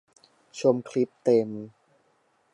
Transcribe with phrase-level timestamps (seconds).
[0.59, 1.49] ชมคลิปเต็ม